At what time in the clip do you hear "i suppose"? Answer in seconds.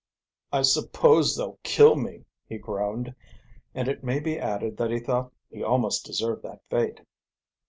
0.51-1.37